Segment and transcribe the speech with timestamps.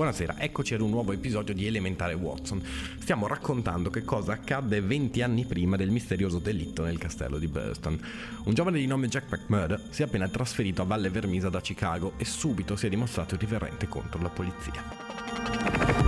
[0.00, 2.62] Buonasera, eccoci ad un nuovo episodio di Elementare Watson.
[3.00, 8.00] Stiamo raccontando che cosa accadde 20 anni prima del misterioso delitto nel castello di Burston.
[8.44, 12.14] Un giovane di nome Jack McMurder si è appena trasferito a Valle Vermisa da Chicago
[12.16, 15.99] e subito si è dimostrato irriverente contro la polizia.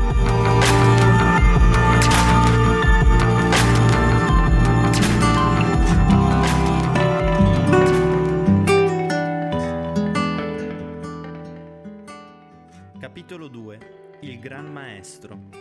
[15.03, 15.52] Maestro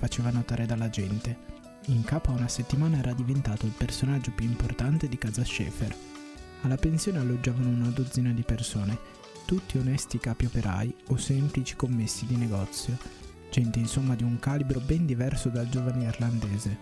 [0.00, 1.36] faceva notare dalla gente.
[1.86, 5.94] In capo a una settimana era diventato il personaggio più importante di casa Schaefer.
[6.62, 8.98] Alla pensione alloggiavano una dozzina di persone,
[9.44, 12.96] tutti onesti capi operai o semplici commessi di negozio,
[13.50, 16.78] gente insomma di un calibro ben diverso dal giovane irlandese.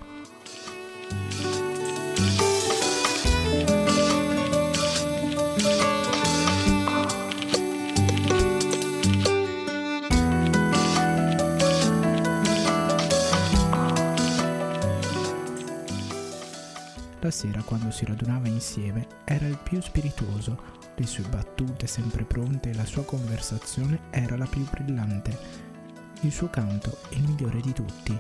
[17.29, 20.59] La sera, quando si radunava insieme, era il più spiritoso,
[20.97, 25.39] le sue battute sempre pronte e la sua conversazione era la più brillante.
[26.23, 28.19] Il suo canto il migliore di tutti.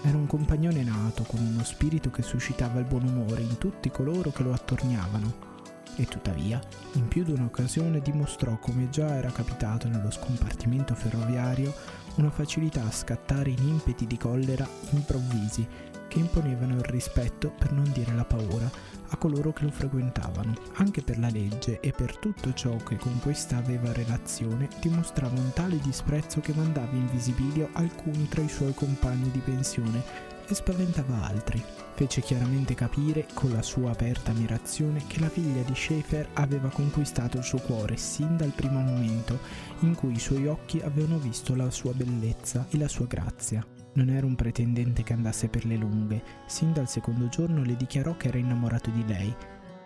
[0.00, 4.30] Era un compagnone nato con uno spirito che suscitava il buon umore in tutti coloro
[4.30, 5.48] che lo attorniavano.
[5.96, 6.58] E tuttavia,
[6.92, 11.74] in più di un'occasione dimostrò come già era capitato nello scompartimento ferroviario
[12.14, 15.68] una facilità a scattare in impeti di collera improvvisi
[16.10, 18.68] che imponevano il rispetto, per non dire la paura,
[19.10, 20.54] a coloro che lo frequentavano.
[20.74, 25.52] Anche per la legge e per tutto ciò che con questa aveva relazione, dimostrava un
[25.54, 30.02] tale disprezzo che mandava in visibilio alcuni tra i suoi compagni di pensione
[30.48, 31.62] e spaventava altri.
[31.94, 37.36] Fece chiaramente capire, con la sua aperta ammirazione, che la figlia di Schaefer aveva conquistato
[37.36, 39.38] il suo cuore sin dal primo momento
[39.80, 43.79] in cui i suoi occhi avevano visto la sua bellezza e la sua grazia.
[43.92, 48.16] Non era un pretendente che andasse per le lunghe, sin dal secondo giorno le dichiarò
[48.16, 49.34] che era innamorato di lei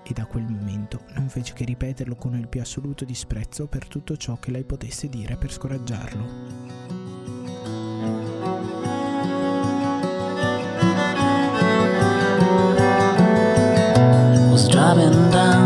[0.06, 4.16] e da quel momento non fece che ripeterlo con il più assoluto disprezzo per tutto
[4.16, 6.72] ciò che lei potesse dire per scoraggiarlo.
[14.74, 15.63] driving down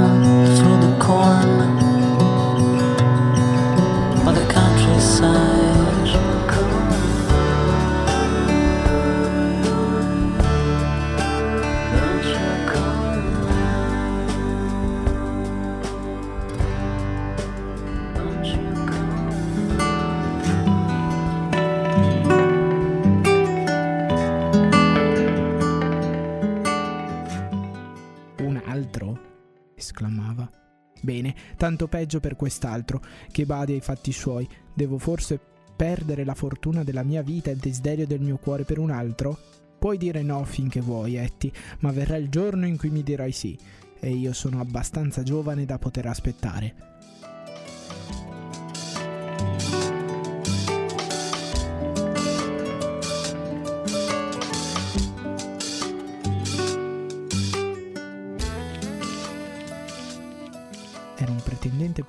[31.69, 34.49] tanto peggio per quest'altro, che badi ai fatti suoi.
[34.73, 35.39] Devo forse
[35.77, 39.39] perdere la fortuna della mia vita e il desiderio del mio cuore per un altro?
[39.79, 43.57] Puoi dire no finché vuoi, Etty, ma verrà il giorno in cui mi dirai sì,
[44.01, 46.75] e io sono abbastanza giovane da poter aspettare.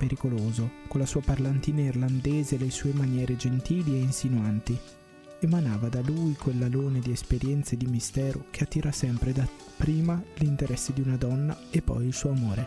[0.00, 4.78] Pericoloso, con la sua parlantina irlandese e le sue maniere gentili e insinuanti.
[5.40, 9.46] Emanava da lui quell'alone di esperienze e di mistero che attira sempre da
[9.76, 12.66] prima l'interesse di una donna e poi il suo amore.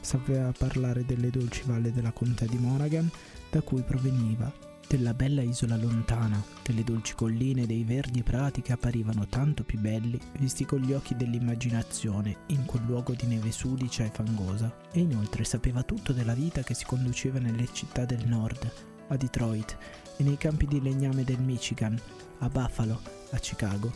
[0.00, 3.10] Sapeva parlare delle dolci valle della contea di Monaghan,
[3.50, 4.52] da cui proveniva,
[4.88, 9.80] della bella isola lontana, delle dolci colline e dei verdi prati che apparivano tanto più
[9.80, 15.00] belli visti con gli occhi dell'immaginazione in quel luogo di neve sudicia e fangosa, e
[15.00, 18.72] inoltre sapeva tutto della vita che si conduceva nelle città del nord,
[19.08, 19.76] a Detroit
[20.16, 21.98] e nei campi di legname del Michigan,
[22.38, 23.00] a Buffalo,
[23.30, 23.92] a Chicago,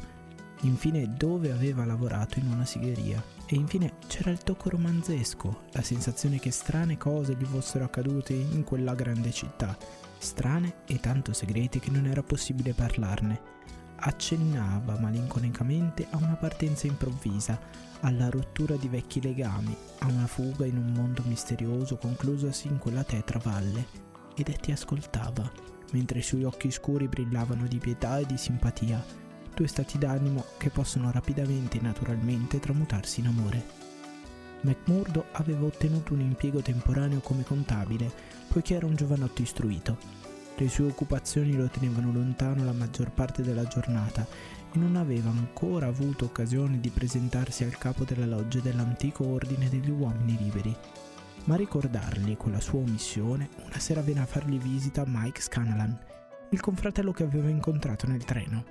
[0.62, 3.22] infine dove aveva lavorato in una sigheria.
[3.46, 8.62] E infine c'era il tocco romanzesco, la sensazione che strane cose gli fossero accadute in
[8.62, 9.76] quella grande città
[10.20, 13.40] strane e tanto segrete che non era possibile parlarne.
[13.96, 17.58] Accennava malinconicamente a una partenza improvvisa,
[18.00, 23.02] alla rottura di vecchi legami, a una fuga in un mondo misterioso conclusosi in quella
[23.02, 23.86] tetra valle.
[24.36, 25.50] Ed Etty ascoltava,
[25.92, 29.04] mentre i suoi occhi scuri brillavano di pietà e di simpatia,
[29.54, 33.79] due stati d'animo che possono rapidamente e naturalmente tramutarsi in amore.
[34.62, 38.10] McMurdo aveva ottenuto un impiego temporaneo come contabile,
[38.48, 39.96] poiché era un giovanotto istruito.
[40.56, 44.26] Le sue occupazioni lo tenevano lontano la maggior parte della giornata
[44.72, 49.90] e non aveva ancora avuto occasione di presentarsi al capo della loggia dell'antico ordine degli
[49.90, 50.76] uomini liberi.
[51.44, 55.98] Ma a ricordargli quella sua omissione, una sera venne a fargli visita Mike Scanalan,
[56.50, 58.64] il confratello che aveva incontrato nel treno.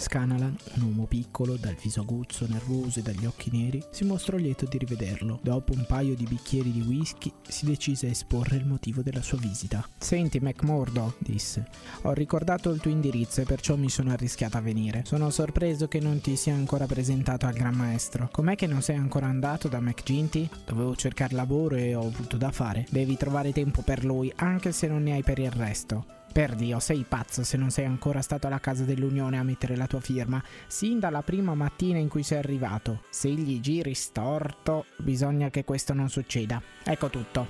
[0.00, 4.66] Scanalan, un uomo piccolo, dal viso aguzzo, nervoso e dagli occhi neri, si mostrò lieto
[4.66, 5.38] di rivederlo.
[5.42, 9.38] Dopo un paio di bicchieri di whisky, si decise a esporre il motivo della sua
[9.38, 9.86] visita.
[9.98, 11.68] Senti, McMurdo, disse,
[12.02, 15.02] ho ricordato il tuo indirizzo e perciò mi sono arrischiata a venire.
[15.04, 18.28] Sono sorpreso che non ti sia ancora presentato al Gran Maestro.
[18.32, 20.48] Com'è che non sei ancora andato da McGinty?
[20.64, 22.86] Dovevo cercare lavoro e ho avuto da fare.
[22.90, 26.18] Devi trovare tempo per lui, anche se non ne hai per il resto.
[26.32, 29.88] Per Dio, sei pazzo se non sei ancora stato alla casa dell'Unione a mettere la
[29.88, 33.02] tua firma, sin dalla prima mattina in cui sei arrivato.
[33.10, 36.62] Se gli giri storto, bisogna che questo non succeda.
[36.84, 37.46] Ecco tutto.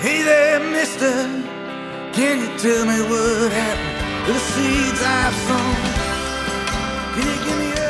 [0.00, 1.26] Hey there, mister,
[2.12, 5.74] can you tell me what happened the seeds I've sown?
[7.14, 7.87] Can you give me a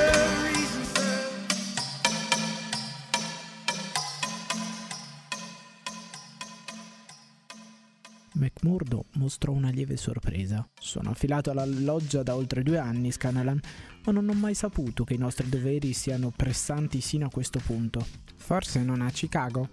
[8.58, 10.68] McMurdo mostrò una lieve sorpresa.
[10.80, 13.60] Sono affilato alla loggia da oltre due anni, Scanalan,
[14.04, 18.04] ma non ho mai saputo che i nostri doveri siano pressanti sino a questo punto.
[18.36, 19.68] Forse non a Chicago?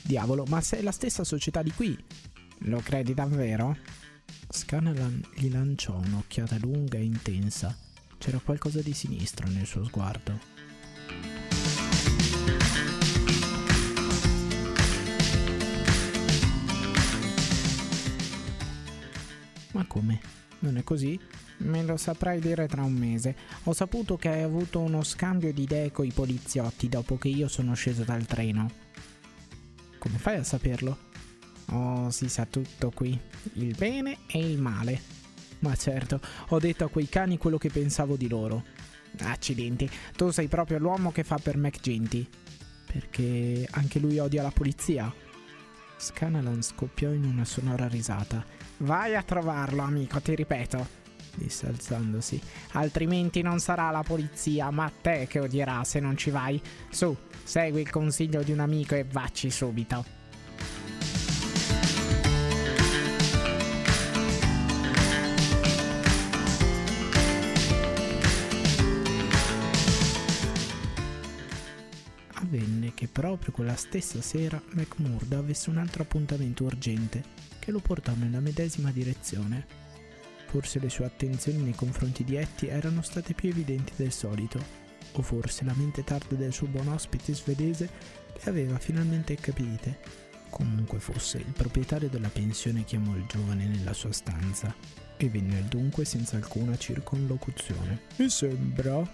[0.00, 1.96] Diavolo, ma sei la stessa società di qui.
[2.66, 3.76] Lo credi davvero?
[4.48, 7.76] Scanalan gli lanciò un'occhiata lunga e intensa.
[8.16, 11.51] C'era qualcosa di sinistro nel suo sguardo.
[19.72, 20.20] Ma come?
[20.60, 21.18] Non è così?
[21.58, 23.36] Me lo saprai dire tra un mese.
[23.64, 27.74] Ho saputo che hai avuto uno scambio di idee coi poliziotti dopo che io sono
[27.74, 28.70] sceso dal treno.
[29.98, 31.10] Come fai a saperlo?
[31.66, 33.18] Oh, si sa tutto qui.
[33.54, 35.00] Il bene e il male.
[35.60, 38.64] Ma certo, ho detto a quei cani quello che pensavo di loro.
[39.18, 42.26] Accidenti, tu sei proprio l'uomo che fa per McGinty.
[42.86, 45.12] Perché anche lui odia la polizia?
[45.96, 50.84] Scanalan scoppiò in una sonora risata Vai a trovarlo, amico, ti ripeto,
[51.36, 52.40] disse alzandosi.
[52.72, 56.60] Altrimenti non sarà la polizia, ma te che odierà se non ci vai.
[56.90, 60.04] Su, segui il consiglio di un amico e vacci subito.
[72.32, 78.12] Avvenne che proprio quella stessa sera McMurdo avesse un altro appuntamento urgente che lo portò
[78.16, 79.64] nella medesima direzione.
[80.46, 84.60] Forse le sue attenzioni nei confronti di Etty erano state più evidenti del solito,
[85.12, 87.88] o forse la mente tarda del suo buon ospite svedese
[88.34, 90.00] le aveva finalmente capite.
[90.50, 94.74] Comunque fosse, il proprietario della pensione chiamò il giovane nella sua stanza
[95.16, 98.00] e venne dunque senza alcuna circonlocuzione.
[98.16, 99.08] Mi sembra,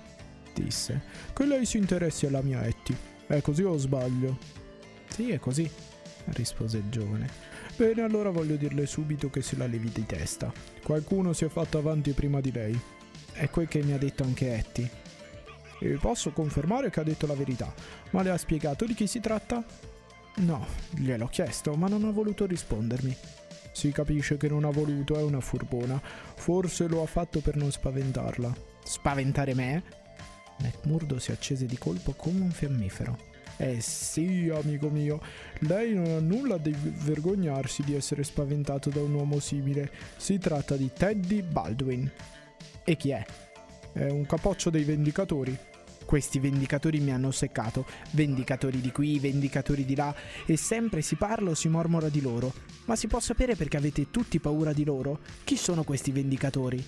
[0.54, 1.02] disse,
[1.34, 2.96] che lei si interessi alla mia Etty.
[3.26, 4.38] È così o sbaglio?
[5.10, 5.70] Sì, è così,
[6.28, 7.57] rispose il giovane.
[7.78, 10.52] Bene, allora voglio dirle subito che se la levi di testa.
[10.82, 12.76] Qualcuno si è fatto avanti prima di lei.
[13.32, 14.90] È quel che mi ha detto anche Etty.
[15.78, 17.72] E posso confermare che ha detto la verità,
[18.10, 19.64] ma le ha spiegato di chi si tratta?
[20.38, 23.16] No, gliel'ho chiesto, ma non ha voluto rispondermi.
[23.70, 26.02] Si capisce che non ha voluto, è una furbona.
[26.02, 28.56] Forse lo ha fatto per non spaventarla.
[28.82, 29.82] Spaventare me?
[30.62, 33.27] McMurdo si accese di colpo come un fiammifero.
[33.60, 35.20] Eh sì, amico mio,
[35.62, 39.90] lei non ha nulla di vergognarsi di essere spaventato da un uomo simile.
[40.16, 42.08] Si tratta di Teddy Baldwin.
[42.84, 43.26] E chi è?
[43.92, 45.58] È un capoccio dei vendicatori.
[46.04, 50.14] Questi vendicatori mi hanno seccato, vendicatori di qui, vendicatori di là,
[50.46, 52.54] e sempre si parla o si mormora di loro.
[52.84, 55.18] Ma si può sapere perché avete tutti paura di loro?
[55.42, 56.86] Chi sono questi vendicatori?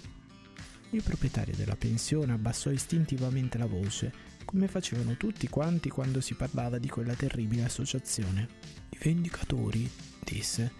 [0.90, 6.78] Il proprietario della pensione abbassò istintivamente la voce come facevano tutti quanti quando si parlava
[6.78, 8.48] di quella terribile associazione.
[8.88, 9.88] I vendicatori,
[10.24, 10.72] disse,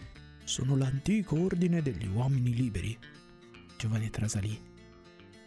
[0.43, 2.99] sono l'antico ordine degli uomini liberi.
[3.79, 4.61] Giovane trasalì.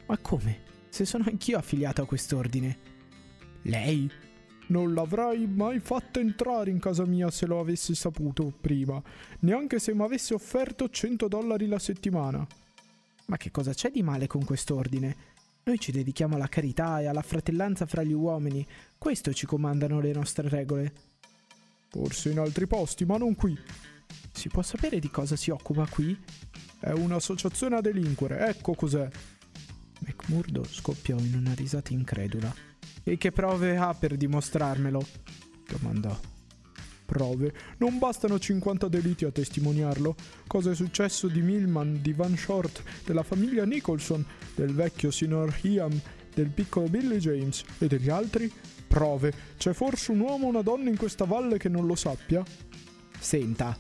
[0.05, 0.61] Ma come?
[0.87, 2.77] Se sono anch'io affiliato a quest'ordine.
[3.63, 4.09] Lei?
[4.67, 9.03] Non l'avrei mai fatto entrare in casa mia se lo avessi saputo prima,
[9.39, 12.47] neanche se mi avesse offerto 100 dollari la settimana.
[13.25, 15.31] Ma che cosa c'è di male con quest'ordine?
[15.65, 18.65] Noi ci dedichiamo alla carità e alla fratellanza fra gli uomini.
[18.97, 20.93] Questo ci comandano le nostre regole.
[21.89, 23.57] Forse in altri posti, ma non qui.
[24.33, 26.17] Si può sapere di cosa si occupa qui?
[26.79, 29.07] È un'associazione a delinquere, ecco cos'è.
[29.99, 32.53] McMurdo scoppiò in una risata incredula.
[33.03, 35.05] E che prove ha per dimostrarmelo?
[35.65, 36.32] domandò.
[37.05, 37.53] Prove?
[37.77, 40.15] Non bastano 50 delitti a testimoniarlo.
[40.47, 45.99] Cosa è successo di Milman, di Van Short, della famiglia Nicholson, del vecchio signor Hiam,
[46.33, 48.51] del piccolo Billy James e degli altri?
[48.87, 49.33] Prove.
[49.57, 52.43] C'è forse un uomo o una donna in questa valle che non lo sappia?
[53.19, 53.77] Senta,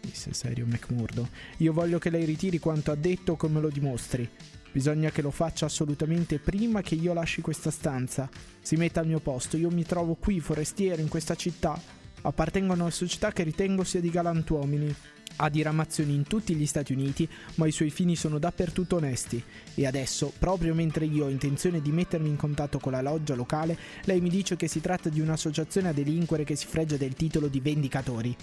[0.00, 4.28] disse serio McMurdo, io voglio che lei ritiri quanto ha detto come lo dimostri.
[4.72, 8.28] Bisogna che lo faccia assolutamente prima che io lasci questa stanza.
[8.60, 11.78] Si metta al mio posto, io mi trovo qui, forestiero, in questa città.
[12.22, 14.94] Appartengo a società che ritengo sia di galantuomini.
[15.36, 19.42] Ha diramazioni in tutti gli Stati Uniti, ma i suoi fini sono dappertutto onesti.
[19.74, 23.76] E adesso, proprio mentre io ho intenzione di mettermi in contatto con la loggia locale,
[24.04, 27.48] lei mi dice che si tratta di un'associazione a delinquere che si freggia del titolo
[27.48, 28.36] di vendicatori.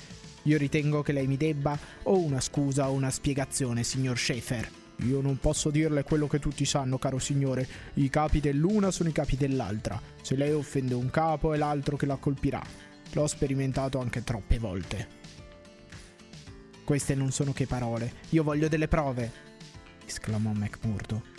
[0.43, 4.69] Io ritengo che lei mi debba o una scusa o una spiegazione, signor Schaefer.
[5.03, 7.67] Io non posso dirle quello che tutti sanno, caro signore.
[7.93, 10.01] I capi dell'una sono i capi dell'altra.
[10.21, 12.88] Se lei offende un capo è l'altro che la colpirà.
[13.13, 15.07] L'ho sperimentato anche troppe volte.
[16.83, 18.13] Queste non sono che parole.
[18.29, 19.31] Io voglio delle prove,
[20.05, 21.38] esclamò McMurdo.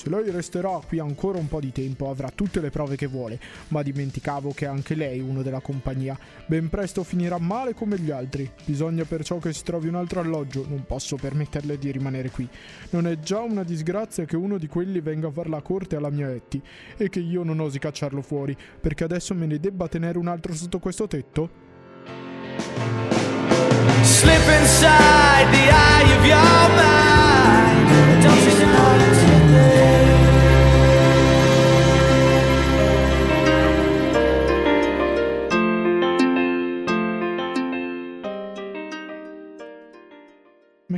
[0.00, 3.38] Se lei resterà qui ancora un po' di tempo avrà tutte le prove che vuole,
[3.68, 6.18] ma dimenticavo che anche lei uno della compagnia.
[6.46, 8.50] Ben presto finirà male come gli altri.
[8.64, 12.48] Bisogna perciò che si trovi un altro alloggio, non posso permetterle di rimanere qui.
[12.92, 16.08] Non è già una disgrazia che uno di quelli venga a far la corte alla
[16.08, 16.62] mia Etty
[16.96, 20.54] e che io non osi cacciarlo fuori, perché adesso me ne debba tenere un altro
[20.54, 21.50] sotto questo tetto?
[24.00, 28.24] Slip inside the eye of your mind.
[28.24, 28.99] Don't you know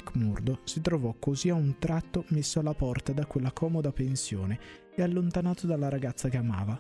[0.03, 4.59] McMurdo si trovò così a un tratto messo alla porta da quella comoda pensione
[4.95, 6.79] e allontanato dalla ragazza che amava.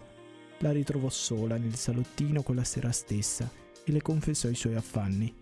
[0.58, 3.50] La ritrovò sola nel salottino quella sera stessa
[3.84, 5.32] e le confessò i suoi affanni.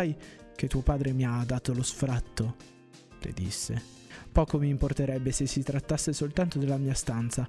[0.00, 0.16] Sai
[0.56, 2.56] che tuo padre mi ha dato lo sfratto?
[3.20, 3.82] le disse.
[4.32, 7.46] Poco mi importerebbe se si trattasse soltanto della mia stanza,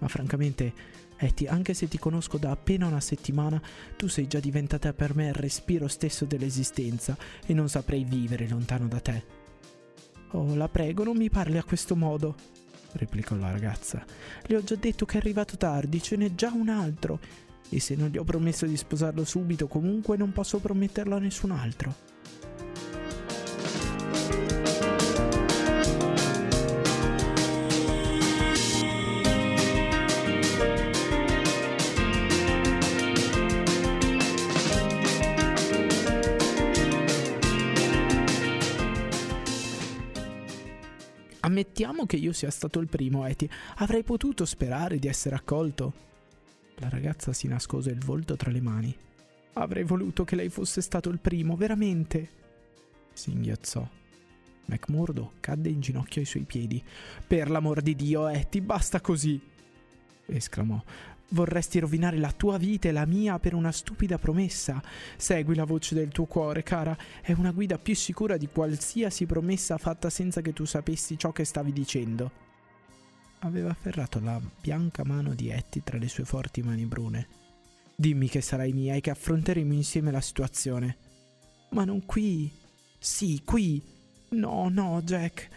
[0.00, 0.74] ma francamente,
[1.16, 3.58] Etty, anche se ti conosco da appena una settimana,
[3.96, 8.86] tu sei già diventata per me il respiro stesso dell'esistenza e non saprei vivere lontano
[8.86, 9.24] da te.
[10.32, 12.34] Oh, la prego, non mi parli a questo modo,
[12.92, 14.04] replicò la ragazza.
[14.42, 17.18] Le ho già detto che è arrivato tardi, ce n'è già un altro
[17.68, 21.50] e se non gli ho promesso di sposarlo subito, comunque non posso prometterlo a nessun
[21.50, 22.12] altro.
[41.40, 43.48] Ammettiamo che io sia stato il primo, Eti.
[43.76, 46.13] Avrei potuto sperare di essere accolto.
[46.76, 48.96] La ragazza si nascose il volto tra le mani.
[49.54, 52.28] Avrei voluto che lei fosse stato il primo, veramente.
[53.12, 53.88] Si inghiozzò.
[54.66, 56.82] McMurdo cadde in ginocchio ai suoi piedi.
[57.26, 59.40] Per l'amor di Dio, Etty, basta così!
[60.26, 60.82] esclamò.
[61.28, 64.82] Vorresti rovinare la tua vita e la mia per una stupida promessa.
[65.16, 66.96] Segui la voce del tuo cuore, cara.
[67.20, 71.44] È una guida più sicura di qualsiasi promessa fatta senza che tu sapessi ciò che
[71.44, 72.52] stavi dicendo
[73.44, 77.28] aveva afferrato la bianca mano di Etty tra le sue forti mani brune.
[77.94, 80.96] Dimmi che sarai mia e che affronteremo insieme la situazione.
[81.70, 82.50] Ma non qui.
[82.98, 83.82] Sì, qui.
[84.30, 85.48] No, no, Jack.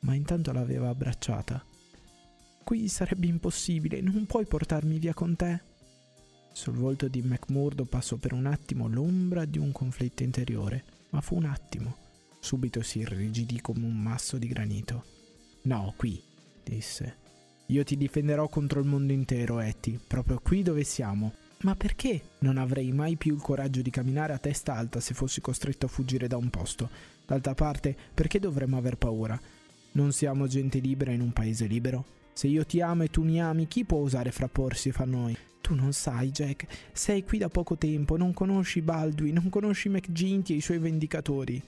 [0.00, 1.64] Ma intanto l'aveva abbracciata.
[2.64, 5.62] Qui sarebbe impossibile, non puoi portarmi via con te.
[6.52, 11.36] Sul volto di McMurdo passò per un attimo l'ombra di un conflitto interiore, ma fu
[11.36, 11.96] un attimo.
[12.40, 15.04] Subito si irrigidì come un masso di granito.
[15.62, 16.22] No, qui,
[16.68, 17.26] disse.
[17.66, 21.34] Io ti difenderò contro il mondo intero, Etty, proprio qui dove siamo.
[21.62, 25.40] Ma perché non avrei mai più il coraggio di camminare a testa alta se fossi
[25.40, 26.88] costretto a fuggire da un posto?
[27.26, 29.38] D'altra parte, perché dovremmo aver paura?
[29.92, 32.04] Non siamo gente libera in un paese libero?
[32.32, 35.36] Se io ti amo e tu mi ami, chi può osare frapporsi fra noi?
[35.60, 40.54] Tu non sai, Jack, sei qui da poco tempo, non conosci Baldwin, non conosci McGinty
[40.54, 41.60] e i suoi vendicatori.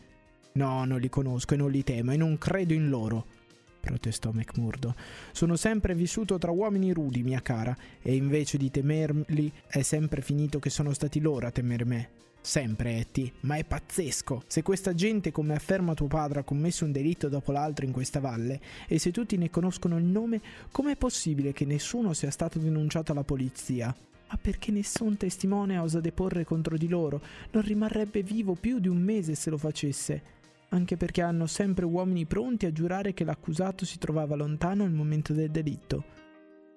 [0.53, 3.39] No, non li conosco e non li temo e non credo in loro
[3.81, 4.95] protestò McMurdo.
[5.33, 10.59] Sono sempre vissuto tra uomini rudi, mia cara, e invece di temerli è sempre finito
[10.59, 12.09] che sono stati loro a temere me.
[12.43, 14.45] Sempre, Etty, ma è pazzesco.
[14.47, 18.21] Se questa gente, come afferma tuo padre, ha commesso un delitto dopo l'altro in questa
[18.21, 23.13] valle, e se tutti ne conoscono il nome, com'è possibile che nessuno sia stato denunciato
[23.13, 23.95] alla polizia?
[24.29, 27.21] Ma perché nessun testimone osa deporre contro di loro?
[27.51, 30.39] Non rimarrebbe vivo più di un mese se lo facesse
[30.71, 35.33] anche perché hanno sempre uomini pronti a giurare che l'accusato si trovava lontano al momento
[35.33, 36.05] del delitto.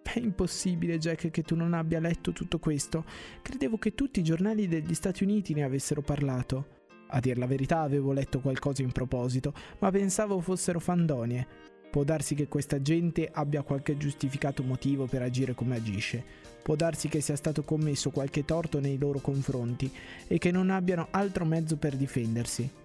[0.04, 3.06] È impossibile, Jack, che tu non abbia letto tutto questo.
[3.42, 6.82] Credevo che tutti i giornali degli Stati Uniti ne avessero parlato.
[7.08, 11.48] A dir la verità avevo letto qualcosa in proposito, ma pensavo fossero fandonie.
[11.90, 16.24] Può darsi che questa gente abbia qualche giustificato motivo per agire come agisce.
[16.64, 19.92] Può darsi che sia stato commesso qualche torto nei loro confronti
[20.28, 22.82] e che non abbiano altro mezzo per difendersi.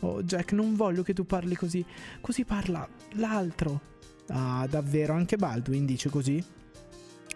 [0.00, 1.84] Oh Jack, non voglio che tu parli così.
[2.20, 3.88] Così parla l'altro.
[4.28, 6.42] Ah, davvero, anche Baldwin dice così?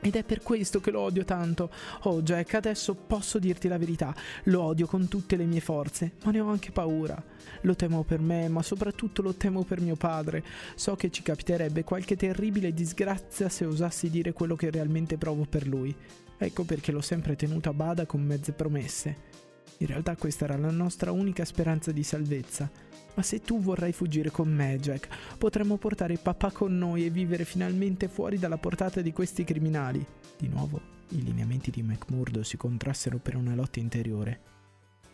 [0.01, 1.71] Ed è per questo che lo odio tanto.
[2.03, 4.15] Oh Jack, adesso posso dirti la verità.
[4.45, 7.23] Lo odio con tutte le mie forze, ma ne ho anche paura.
[7.63, 10.45] Lo temo per me, ma soprattutto lo temo per mio padre.
[10.75, 15.67] So che ci capiterebbe qualche terribile disgrazia se osassi dire quello che realmente provo per
[15.67, 15.95] lui.
[16.37, 19.44] Ecco perché l'ho sempre tenuto a bada con mezze promesse.
[19.79, 22.71] In realtà questa era la nostra unica speranza di salvezza.
[23.15, 27.45] Ma se tu vorrai fuggire con me, Jack, potremmo portare papà con noi e vivere
[27.45, 30.05] finalmente fuori dalla portata di questi criminali.
[30.37, 34.41] Di nuovo, i lineamenti di McMurdo si contrassero per una lotta interiore,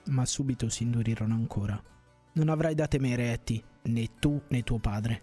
[0.07, 1.81] ma subito si indurirono ancora.
[2.33, 5.23] Non avrai da temere, Etty, né tu né tuo padre.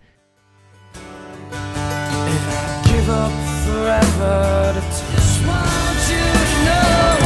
[2.84, 3.32] Give up
[3.66, 7.17] forever to want you to know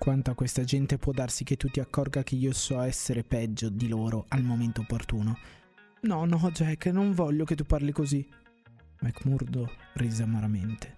[0.00, 3.68] Quanto a questa gente può darsi che tu ti accorga che io so essere peggio
[3.68, 5.36] di loro al momento opportuno.
[6.00, 8.26] No, no, Jack, non voglio che tu parli così.
[9.00, 10.94] McMurdo rise amaramente.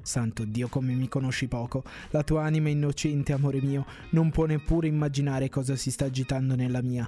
[0.00, 1.84] Santo Dio, come mi conosci poco.
[2.12, 6.80] La tua anima innocente, amore mio, non può neppure immaginare cosa si sta agitando nella
[6.80, 7.06] mia.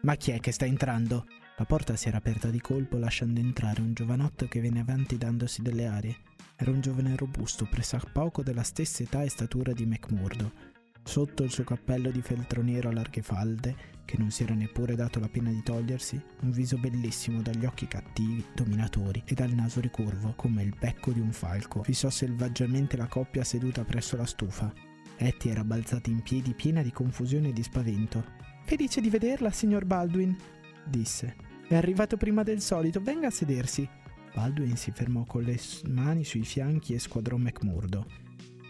[0.00, 1.26] Ma chi è che sta entrando?
[1.58, 5.60] La porta si era aperta di colpo lasciando entrare un giovanotto che venne avanti dandosi
[5.60, 6.16] delle arie.
[6.56, 10.74] Era un giovane robusto, pressappoco della stessa età e statura di McMurdo.
[11.06, 14.96] Sotto il suo cappello di feltro nero a larghe falde, che non si era neppure
[14.96, 19.80] dato la pena di togliersi, un viso bellissimo dagli occhi cattivi, dominatori e dal naso
[19.80, 24.70] ricurvo, come il becco di un falco, fissò selvaggiamente la coppia seduta presso la stufa.
[25.16, 28.24] Etty era balzata in piedi piena di confusione e di spavento.
[28.64, 30.36] Felice di vederla, signor Baldwin,
[30.84, 31.36] disse.
[31.68, 33.88] È arrivato prima del solito, venga a sedersi.
[34.34, 38.06] Baldwin si fermò con le mani sui fianchi e squadrò McMurdo.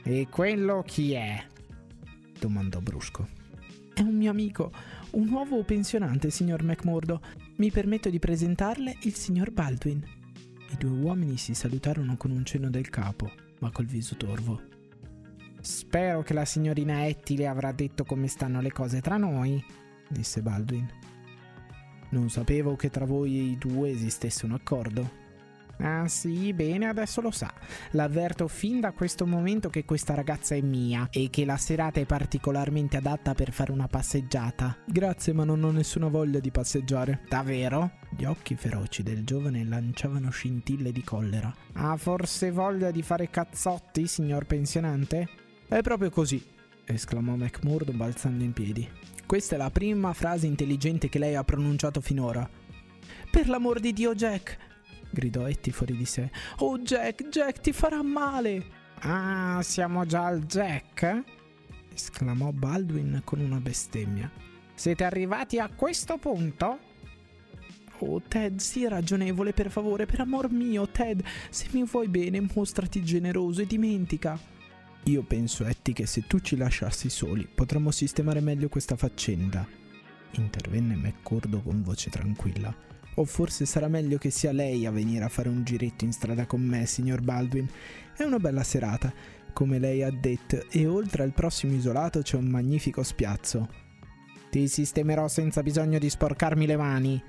[0.05, 1.55] E quello chi è?
[2.39, 3.29] Domandò brusco.
[3.95, 4.71] È un mio amico,
[5.13, 7.21] un nuovo pensionante, signor McMurdo.
[7.57, 10.03] Mi permetto di presentarle il signor Baldwin.
[10.71, 14.61] I due uomini si salutarono con un cenno del capo, ma col viso torvo.
[15.61, 19.65] Spero che la signorina Etty le avrà detto come stanno le cose tra noi,
[20.09, 20.87] disse Baldwin.
[22.11, 25.25] Non sapevo che tra voi e i due esistesse un accordo.
[25.79, 27.53] Ah sì, bene, adesso lo sa.
[27.93, 32.07] L'avverto fin da questo momento che questa ragazza è mia e che la serata è
[32.07, 34.77] particolarmente adatta per fare una passeggiata.
[34.87, 37.21] Grazie, ma non ho nessuna voglia di passeggiare.
[37.29, 37.99] Davvero?
[38.17, 41.55] Gli occhi feroci del giovane lanciavano scintille di collera.
[41.75, 45.29] Ha forse voglia di fare cazzotti, signor pensionante?
[45.69, 46.43] È proprio così,
[46.85, 48.89] esclamò McMurdo balzando in piedi.
[49.27, 52.49] Questa è la prima frase intelligente che lei ha pronunciato finora.
[53.31, 54.57] Per l'amor di Dio, Jack,
[55.11, 56.31] gridò Etty fuori di sé.
[56.59, 58.85] Oh Jack, Jack, ti farà male!
[59.01, 61.25] Ah, siamo già al Jack?
[61.93, 64.31] esclamò Baldwin con una bestemmia.
[64.75, 66.79] Siete arrivati a questo punto?
[68.01, 73.03] Oh Ted, sii ragionevole per favore, per amor mio, Ted, se mi vuoi bene mostrati
[73.03, 74.39] generoso e dimentica.
[75.05, 79.67] Io penso, Etty, che se tu ci lasciassi soli potremmo sistemare meglio questa faccenda.
[80.33, 82.96] Intervenne McCurdo con voce tranquilla.
[83.19, 86.47] O forse sarà meglio che sia lei a venire a fare un giretto in strada
[86.47, 87.69] con me, signor Baldwin.
[88.17, 89.13] È una bella serata,
[89.53, 93.69] come lei ha detto, e oltre al prossimo isolato c'è un magnifico spiazzo.
[94.51, 97.23] Ti sistemerò senza bisogno di sporcarmi le mani,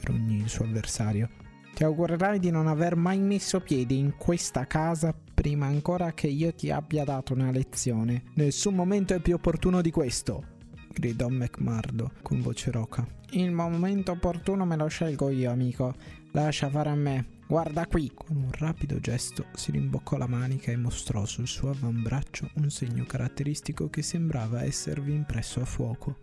[0.00, 1.28] grugnì il suo avversario.
[1.74, 6.52] Ti augurerai di non aver mai messo piede in questa casa prima ancora che io
[6.52, 8.24] ti abbia dato una lezione.
[8.34, 10.49] Nessun momento è più opportuno di questo,
[10.92, 13.06] gridò McMurdo con voce roca.
[13.30, 15.94] Il momento opportuno me lo scelgo io, amico.
[16.32, 17.38] Lascia fare a me.
[17.46, 18.12] Guarda qui!
[18.14, 23.04] Con un rapido gesto si rimboccò la manica e mostrò sul suo avambraccio un segno
[23.04, 26.18] caratteristico che sembrava esservi impresso a fuoco.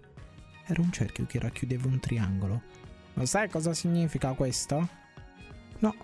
[0.66, 2.62] Era un cerchio che racchiudeva un triangolo.
[3.14, 4.88] Lo sai cosa significa questo?
[5.80, 5.96] No,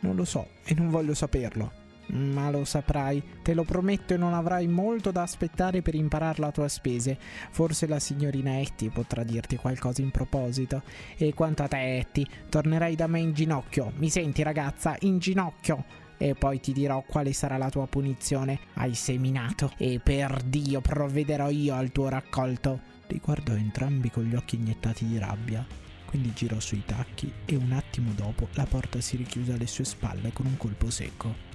[0.00, 1.84] non lo so e non voglio saperlo.
[2.08, 6.52] Ma lo saprai, te lo prometto e non avrai molto da aspettare per impararlo a
[6.52, 7.18] tue spese.
[7.50, 10.82] Forse la signorina Etty potrà dirti qualcosa in proposito.
[11.16, 13.92] E quanto a te, Etty, tornerai da me in ginocchio.
[13.96, 14.96] Mi senti, ragazza?
[15.00, 16.04] In ginocchio!
[16.18, 18.58] E poi ti dirò quale sarà la tua punizione.
[18.74, 22.80] Hai seminato e per Dio provvederò io al tuo raccolto.
[23.08, 25.66] Li guardò entrambi con gli occhi iniettati di rabbia.
[26.06, 30.32] Quindi girò sui tacchi e un attimo dopo la porta si richiuse alle sue spalle
[30.32, 31.45] con un colpo secco.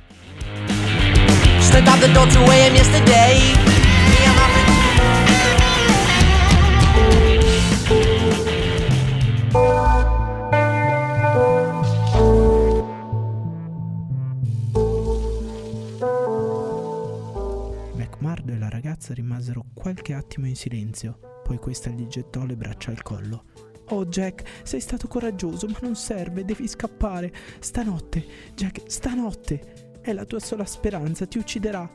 [1.60, 3.54] Slipped out the door to AM yesterday.
[17.96, 22.92] McMurdo e la ragazza rimasero qualche attimo in silenzio, poi questa gli gettò le braccia
[22.92, 23.46] al collo.
[23.90, 27.34] Oh Jack, sei stato coraggioso, ma non serve, devi scappare.
[27.60, 29.91] Stanotte, Jack, stanotte.
[30.02, 31.90] È la tua sola speranza, ti ucciderà.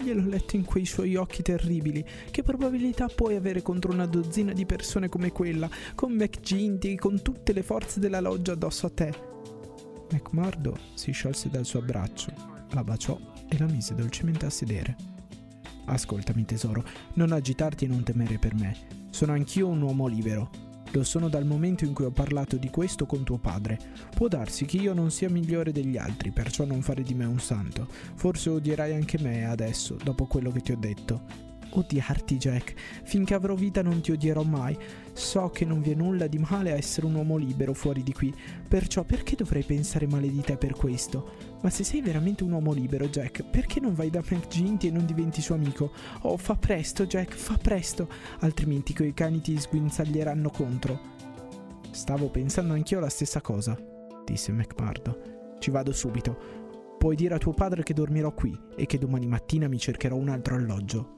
[0.00, 2.04] Gliel'ho letto in quei suoi occhi terribili.
[2.30, 7.52] Che probabilità puoi avere contro una dozzina di persone come quella, con McGinty, con tutte
[7.52, 9.14] le forze della loggia addosso a te?
[10.10, 12.32] McMurdo si sciolse dal suo abbraccio,
[12.70, 14.96] la baciò e la mise dolcemente a sedere.
[15.84, 16.84] Ascoltami tesoro,
[17.14, 18.76] non agitarti e non temere per me.
[19.10, 20.67] Sono anch'io un uomo libero.
[20.92, 23.78] Lo sono dal momento in cui ho parlato di questo con tuo padre.
[24.14, 27.38] Può darsi che io non sia migliore degli altri, perciò non fare di me un
[27.38, 27.86] santo.
[28.14, 31.47] Forse odierai anche me adesso, dopo quello che ti ho detto.
[31.70, 32.74] Odiarti, Jack.
[33.04, 34.76] Finché avrò vita non ti odierò mai.
[35.12, 38.12] So che non vi è nulla di male a essere un uomo libero fuori di
[38.12, 38.34] qui.
[38.66, 41.32] Perciò perché dovrei pensare male di te per questo?
[41.60, 45.06] Ma se sei veramente un uomo libero, Jack, perché non vai da McGinty e non
[45.06, 45.92] diventi suo amico?
[46.22, 48.08] Oh, fa presto, Jack, fa presto,
[48.40, 51.16] altrimenti quei cani ti sguinzaglieranno contro.
[51.90, 53.76] Stavo pensando anch'io la stessa cosa,
[54.24, 55.56] disse McMurdo.
[55.58, 56.96] Ci vado subito.
[56.98, 60.28] Puoi dire a tuo padre che dormirò qui e che domani mattina mi cercherò un
[60.28, 61.17] altro alloggio.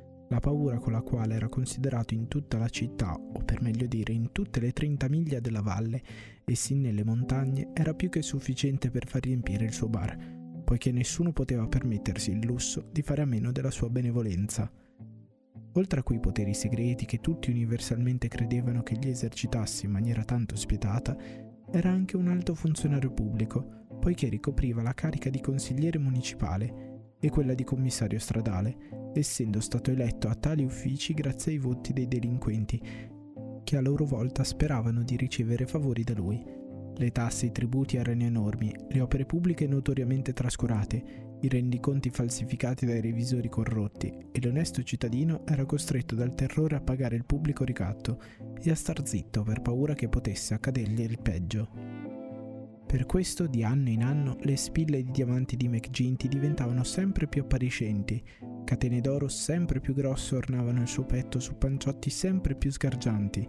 [0.31, 4.13] la paura con la quale era considerato in tutta la città, o per meglio dire
[4.13, 6.01] in tutte le 30 miglia della valle
[6.45, 10.17] e sin nelle montagne, era più che sufficiente per far riempire il suo bar,
[10.63, 14.71] poiché nessuno poteva permettersi il lusso di fare a meno della sua benevolenza.
[15.73, 20.55] Oltre a quei poteri segreti che tutti universalmente credevano che gli esercitasse in maniera tanto
[20.55, 21.15] spietata,
[21.69, 26.90] era anche un alto funzionario pubblico, poiché ricopriva la carica di consigliere municipale
[27.21, 32.07] e quella di commissario stradale, essendo stato eletto a tali uffici grazie ai voti dei
[32.07, 32.81] delinquenti,
[33.63, 36.43] che a loro volta speravano di ricevere favori da lui.
[36.93, 42.85] Le tasse e i tributi erano enormi, le opere pubbliche notoriamente trascurate i rendiconti falsificati
[42.85, 48.21] dai revisori corrotti e l'onesto cittadino era costretto dal terrore a pagare il pubblico ricatto
[48.61, 52.20] e a star zitto per paura che potesse accadergli il peggio.
[52.91, 57.43] Per questo, di anno in anno, le spille di diamanti di McGinty diventavano sempre più
[57.43, 58.21] appariscenti,
[58.65, 63.47] catene d'oro sempre più grosse ornavano il suo petto su panciotti sempre più sgargianti,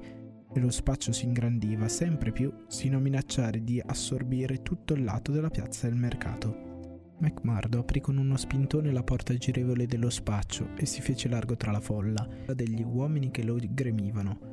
[0.55, 5.33] e lo spaccio si ingrandiva sempre più sino a minacciare di assorbire tutto il lato
[5.33, 7.17] della piazza del mercato.
[7.19, 11.73] McMurdo aprì con uno spintone la porta girevole dello spaccio e si fece largo tra
[11.73, 14.52] la folla degli uomini che lo gremivano.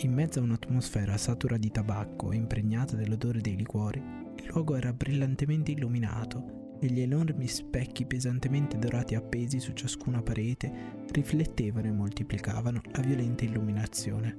[0.00, 4.02] In mezzo a un'atmosfera satura di tabacco e impregnata dell'odore dei liquori,
[4.36, 11.06] il luogo era brillantemente illuminato e gli enormi specchi pesantemente dorati appesi su ciascuna parete
[11.12, 14.36] riflettevano e moltiplicavano la violenta illuminazione.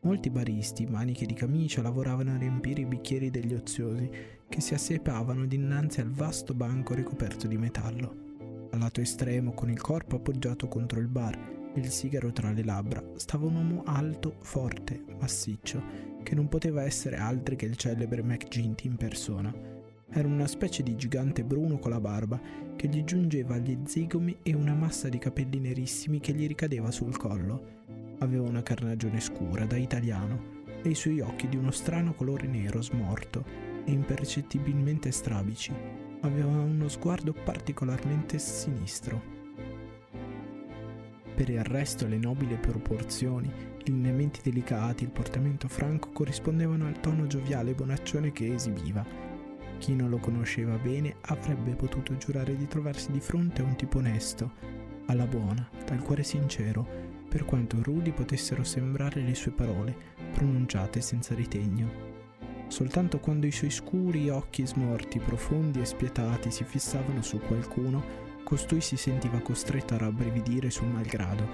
[0.00, 4.10] Molti baristi, maniche di camicia, lavoravano a riempire i bicchieri degli oziosi
[4.48, 8.68] che si assiepavano dinanzi al vasto banco ricoperto di metallo.
[8.72, 13.02] Al lato estremo, con il corpo appoggiato contro il bar il sigaro tra le labbra,
[13.14, 15.82] stava un uomo alto, forte, massiccio,
[16.22, 19.54] che non poteva essere altri che il celebre McGinty in persona.
[20.12, 22.40] Era una specie di gigante bruno con la barba
[22.74, 27.16] che gli giungeva agli zigomi e una massa di capelli nerissimi che gli ricadeva sul
[27.16, 27.78] collo.
[28.18, 32.82] Aveva una carnagione scura da italiano e i suoi occhi di uno strano colore nero
[32.82, 33.44] smorto
[33.84, 35.72] e impercettibilmente strabici.
[36.22, 39.39] Aveva uno sguardo particolarmente sinistro.
[41.40, 43.50] Per il resto le nobili proporzioni,
[43.84, 49.02] i lineamenti delicati, il portamento franco corrispondevano al tono gioviale e bonaccione che esibiva
[49.78, 53.96] chi non lo conosceva bene avrebbe potuto giurare di trovarsi di fronte a un tipo
[53.96, 54.52] onesto,
[55.06, 56.86] alla buona, dal cuore sincero,
[57.26, 59.96] per quanto rudi potessero sembrare le sue parole,
[60.34, 62.08] pronunciate senza ritegno.
[62.68, 68.80] Soltanto quando i suoi scuri occhi smorti, profondi e spietati si fissavano su qualcuno, costui
[68.80, 71.46] si sentiva costretto a rabbrividire sul malgrado,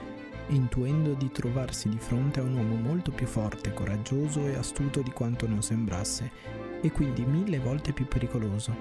[0.47, 5.11] intuendo di trovarsi di fronte a un uomo molto più forte, coraggioso e astuto di
[5.11, 6.31] quanto non sembrasse,
[6.81, 8.75] e quindi mille volte più pericoloso.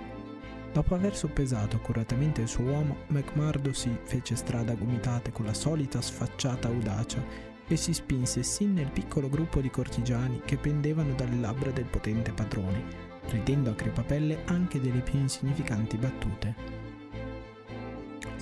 [0.71, 5.53] Dopo aver soppesato accuratamente il suo uomo, McMurdo si fece strada a gomitate con la
[5.53, 7.21] solita sfacciata audacia
[7.67, 12.31] e si spinse sin nel piccolo gruppo di cortigiani che pendevano dalle labbra del potente
[12.31, 12.81] padrone,
[13.27, 16.84] ridendo a crepapelle anche delle più insignificanti battute.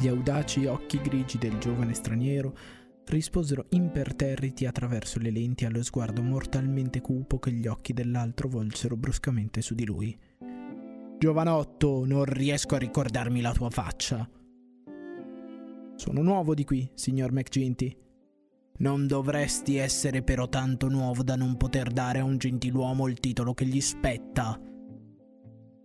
[0.04, 2.54] Gli audaci occhi grigi del giovane straniero
[3.06, 9.62] risposero imperterriti attraverso le lenti allo sguardo mortalmente cupo che gli occhi dell'altro volsero bruscamente
[9.62, 10.20] su di lui.
[11.18, 14.30] Giovanotto, non riesco a ricordarmi la tua faccia.
[15.96, 17.96] Sono nuovo di qui, signor McGinty.
[18.80, 23.54] Non dovresti essere però tanto nuovo da non poter dare a un gentiluomo il titolo
[23.54, 24.60] che gli spetta.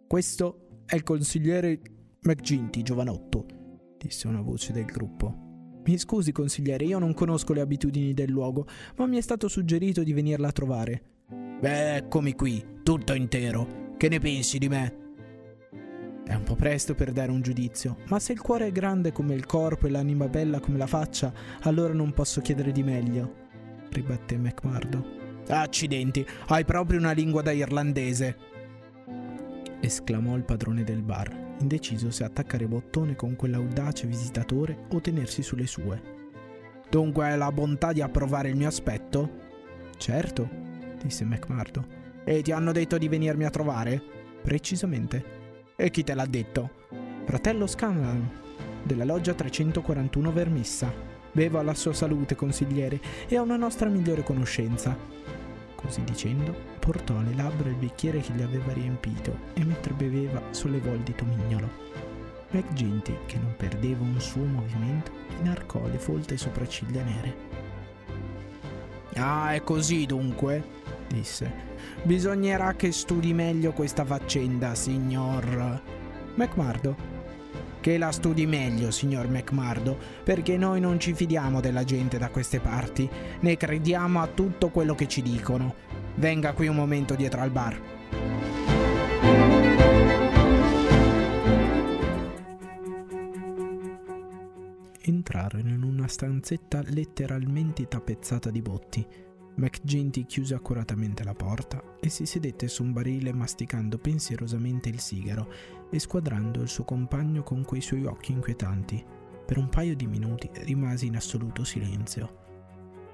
[0.09, 1.81] Questo è il consigliere
[2.23, 3.58] McGinty, giovanotto,
[3.99, 5.47] disse una voce del gruppo.
[5.85, 10.03] Mi scusi, consigliere, io non conosco le abitudini del luogo, ma mi è stato suggerito
[10.03, 11.03] di venirla a trovare.
[11.61, 13.95] Beh, eccomi qui, tutto intero.
[13.97, 15.07] Che ne pensi di me?
[16.25, 19.35] È un po' presto per dare un giudizio, ma se il cuore è grande come
[19.35, 21.33] il corpo e l'anima bella come la faccia,
[21.63, 23.47] allora non posso chiedere di meglio,
[23.89, 25.17] ribatté McMurdo.
[25.49, 28.37] Accidenti, hai proprio una lingua da irlandese,
[29.81, 35.67] esclamò il padrone del bar indeciso se attaccare bottone con quell'audace visitatore o tenersi sulle
[35.67, 36.17] sue.
[36.91, 39.47] Dunque hai la bontà di approvare il mio aspetto?
[39.97, 40.49] Certo,
[41.03, 41.97] disse McMurdo.
[42.25, 44.01] E ti hanno detto di venirmi a trovare?
[44.43, 45.37] Precisamente.
[45.77, 46.71] E chi te l'ha detto?
[47.25, 48.31] Fratello Scanlan,
[48.83, 50.93] della loggia 341 Vermissa.
[51.31, 54.97] Bevo alla sua salute, consigliere, e a una nostra migliore conoscenza.
[55.75, 60.93] Così dicendo, portò alle labbra il bicchiere che gli aveva riempito e mentre beveva sollevò
[60.93, 61.87] il dito mignolo.
[62.51, 67.37] McGinty, che non perdeva un suo movimento, inarcò le folte sopracciglia nere.
[69.17, 70.65] Ah, è così dunque,
[71.09, 71.67] disse.
[72.03, 75.83] Bisognerà che studi meglio questa faccenda, signor
[76.37, 77.17] McMurdo.
[77.81, 82.61] Che la studi meglio, signor McMurdo, perché noi non ci fidiamo della gente da queste
[82.61, 83.09] parti,
[83.41, 85.75] né crediamo a tutto quello che ci dicono.
[86.19, 87.81] Venga qui un momento dietro al bar.
[95.01, 99.07] Entrarono in una stanzetta letteralmente tappezzata di botti.
[99.55, 105.53] McGinty chiuse accuratamente la porta e si sedette su un barile masticando pensierosamente il sigaro
[105.89, 109.05] e squadrando il suo compagno con quei suoi occhi inquietanti.
[109.47, 112.48] Per un paio di minuti rimase in assoluto silenzio.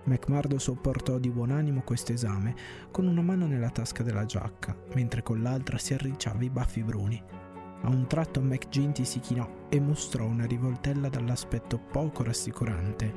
[0.04, 2.54] McMurdo sopportò di buon animo questo esame,
[2.90, 7.22] con una mano nella tasca della giacca, mentre con l'altra si arricciava i baffi bruni.
[7.82, 13.12] A un tratto McGinty si chinò e mostrò una rivoltella dall'aspetto poco rassicurante.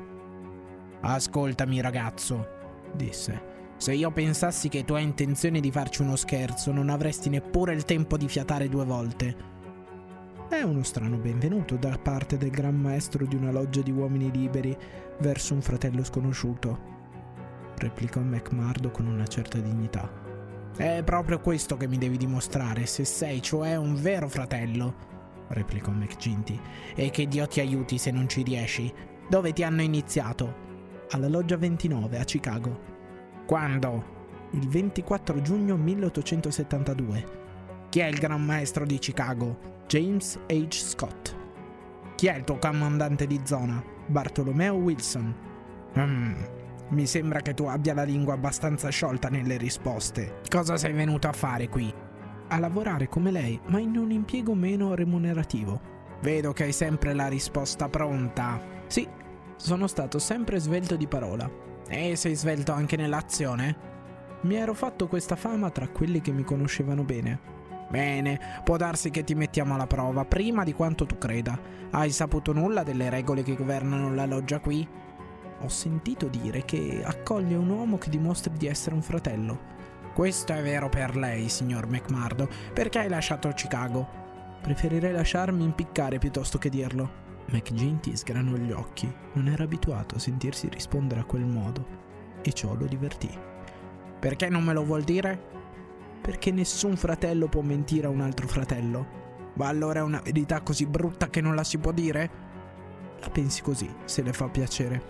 [1.00, 2.48] Ascoltami ragazzo,
[2.94, 3.56] disse.
[3.76, 7.84] Se io pensassi che tu hai intenzione di farci uno scherzo, non avresti neppure il
[7.84, 9.36] tempo di fiatare due volte.
[10.48, 14.74] È uno strano benvenuto da parte del gran maestro di una loggia di uomini liberi
[15.18, 16.78] verso un fratello sconosciuto,
[17.76, 20.10] replicò McMurdo con una certa dignità.
[20.74, 24.94] È proprio questo che mi devi dimostrare, se sei cioè un vero fratello,
[25.48, 26.58] replicò McGinty.
[26.94, 28.90] E che Dio ti aiuti se non ci riesci.
[29.28, 30.54] Dove ti hanno iniziato?
[31.10, 32.80] Alla loggia 29 a Chicago.
[33.44, 34.16] Quando?
[34.52, 37.26] Il 24 giugno 1872.
[37.90, 39.77] Chi è il gran maestro di Chicago?
[39.88, 40.68] James H.
[40.70, 41.34] Scott.
[42.14, 43.82] Chi è il tuo comandante di zona?
[44.06, 45.34] Bartolomeo Wilson.
[45.96, 46.34] Hmm,
[46.90, 50.40] mi sembra che tu abbia la lingua abbastanza sciolta nelle risposte.
[50.50, 51.90] Cosa sei venuto a fare qui?
[52.48, 55.80] A lavorare come lei, ma in un impiego meno remunerativo.
[56.20, 58.60] Vedo che hai sempre la risposta pronta.
[58.88, 59.08] Sì,
[59.56, 61.50] sono stato sempre svelto di parola.
[61.88, 63.76] E sei svelto anche nell'azione?
[64.42, 67.56] Mi ero fatto questa fama tra quelli che mi conoscevano bene.
[67.88, 71.58] Bene, può darsi che ti mettiamo alla prova, prima di quanto tu creda.
[71.90, 74.86] Hai saputo nulla delle regole che governano la loggia qui?
[75.60, 79.76] Ho sentito dire che accoglie un uomo che dimostri di essere un fratello.
[80.14, 82.48] Questo è vero per lei, signor McMurdo.
[82.74, 84.06] Perché hai lasciato Chicago?
[84.60, 87.26] Preferirei lasciarmi impiccare piuttosto che dirlo.
[87.46, 89.10] McGinty sgranò gli occhi.
[89.32, 91.86] Non era abituato a sentirsi rispondere a quel modo.
[92.42, 93.30] E ciò lo divertì.
[94.18, 95.56] Perché non me lo vuol dire?
[96.28, 99.06] Perché nessun fratello può mentire a un altro fratello.
[99.54, 102.30] Ma allora è una verità così brutta che non la si può dire?
[103.20, 105.02] La pensi così, se le fa piacere.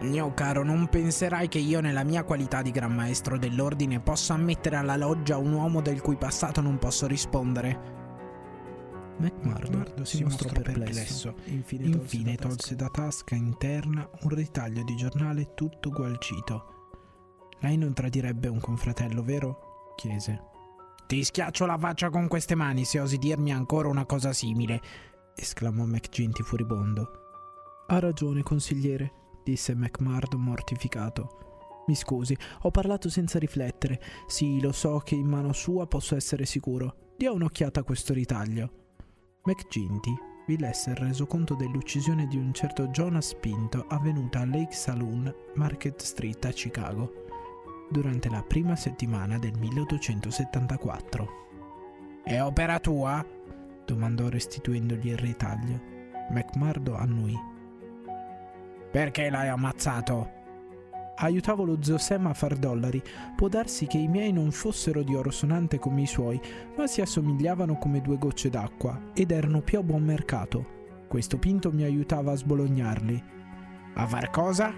[0.00, 4.74] Mio caro, non penserai che io nella mia qualità di gran maestro dell'ordine possa ammettere
[4.74, 7.92] alla loggia un uomo del cui passato non posso rispondere.
[9.18, 11.32] McMurdo si, si mostrò perplesso.
[11.32, 11.34] perplesso.
[11.44, 16.96] Infine, Infine tolse da tasca interna un ritaglio di giornale tutto gualcito.
[17.60, 19.63] Lei non tradirebbe un confratello, vero?
[19.94, 20.52] Chiese.
[21.06, 24.80] Ti schiaccio la faccia con queste mani se osi dirmi ancora una cosa simile,
[25.34, 27.20] esclamò McGinty furibondo.
[27.86, 29.12] Ha ragione, consigliere,
[29.44, 31.82] disse McMurdo mortificato.
[31.86, 34.00] Mi scusi, ho parlato senza riflettere.
[34.26, 37.12] Sì, lo so che in mano sua posso essere sicuro.
[37.16, 38.70] Dia un'occhiata a questo ritaglio.
[39.44, 40.14] McGinty
[40.46, 46.00] vi lesse il resoconto dell'uccisione di un certo Jonas Pinto avvenuta a Lake Saloon, Market
[46.02, 47.23] Street a Chicago,
[47.90, 51.28] durante la prima settimana del 1874.
[52.22, 53.24] È opera tua?
[53.84, 55.80] domandò restituendogli il ritaglio.
[56.30, 57.36] McMurdo annuì.
[58.90, 60.42] Perché l'hai ammazzato?
[61.16, 63.02] Aiutavo lo zio Sam a far dollari.
[63.36, 66.40] Può darsi che i miei non fossero di oro sonante come i suoi,
[66.76, 70.82] ma si assomigliavano come due gocce d'acqua ed erano più a buon mercato.
[71.06, 73.22] Questo pinto mi aiutava a sbolognarli.
[73.94, 74.72] A far cosa?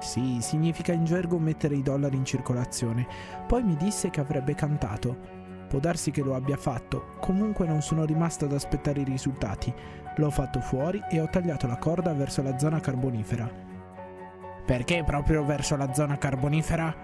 [0.00, 3.06] Sì, significa in gergo mettere i dollari in circolazione.
[3.46, 5.38] Poi mi disse che avrebbe cantato.
[5.68, 9.72] Può darsi che lo abbia fatto, comunque non sono rimasto ad aspettare i risultati.
[10.16, 13.48] L'ho fatto fuori e ho tagliato la corda verso la zona carbonifera.
[14.66, 16.94] Perché proprio verso la zona carbonifera?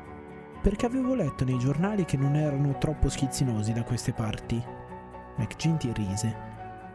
[0.60, 4.60] Perché avevo letto nei giornali che non erano troppo schizzinosi da queste parti.
[5.36, 6.45] McGinty rise.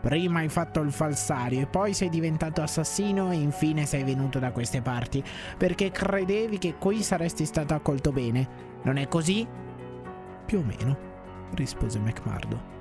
[0.01, 4.51] Prima hai fatto il falsario e poi sei diventato assassino e infine sei venuto da
[4.51, 5.23] queste parti
[5.57, 8.69] perché credevi che qui saresti stato accolto bene.
[8.81, 9.47] Non è così?
[10.45, 10.97] Più o meno,
[11.53, 12.79] rispose McMurdo.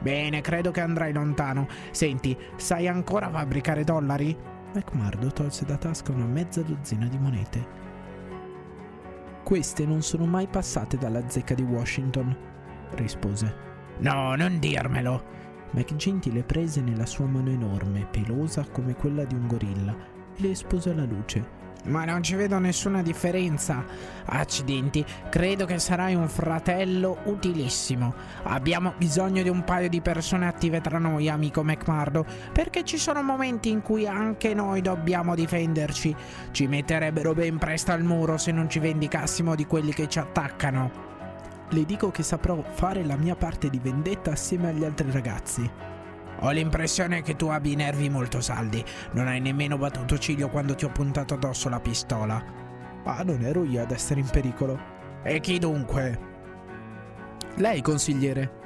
[0.00, 1.68] Bene, credo che andrai lontano.
[1.92, 4.36] Senti, sai ancora fabbricare dollari?
[4.74, 7.84] McMurdo tolse da tasca una mezza dozzina di monete.
[9.44, 12.36] Queste non sono mai passate dalla zecca di Washington,
[12.94, 13.54] rispose.
[13.98, 15.45] No, non dirmelo.
[15.70, 19.92] McGinty le prese nella sua mano enorme, pelosa come quella di un gorilla,
[20.36, 21.64] e le espose alla luce.
[21.86, 23.84] Ma non ci vedo nessuna differenza.
[24.24, 28.12] Accidenti, credo che sarai un fratello utilissimo.
[28.44, 33.22] Abbiamo bisogno di un paio di persone attive tra noi, amico McMurdo, perché ci sono
[33.22, 36.14] momenti in cui anche noi dobbiamo difenderci.
[36.50, 41.05] Ci metterebbero ben presto al muro se non ci vendicassimo di quelli che ci attaccano.
[41.70, 45.68] Le dico che saprò fare la mia parte di vendetta assieme agli altri ragazzi.
[46.40, 48.84] Ho l'impressione che tu abbia i nervi molto saldi.
[49.12, 52.42] Non hai nemmeno battuto ciglio quando ti ho puntato addosso la pistola.
[53.04, 54.78] Ma non ero io ad essere in pericolo.
[55.22, 56.34] E chi dunque?
[57.56, 58.64] Lei, consigliere.